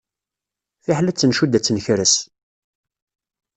[0.83, 2.15] Fiḥel ad tt-ncudd ad tt-nkres.